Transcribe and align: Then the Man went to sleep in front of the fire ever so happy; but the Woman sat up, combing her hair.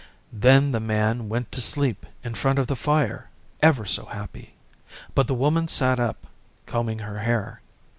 Then 0.33 0.71
the 0.71 0.79
Man 0.79 1.29
went 1.29 1.51
to 1.51 1.61
sleep 1.61 2.07
in 2.23 2.33
front 2.33 2.57
of 2.57 2.65
the 2.65 2.75
fire 2.75 3.29
ever 3.61 3.85
so 3.85 4.05
happy; 4.07 4.55
but 5.13 5.27
the 5.27 5.35
Woman 5.35 5.67
sat 5.67 5.99
up, 5.99 6.25
combing 6.65 6.97
her 7.05 7.19
hair. 7.19 7.61